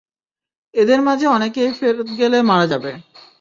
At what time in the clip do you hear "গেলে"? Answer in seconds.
2.19-2.37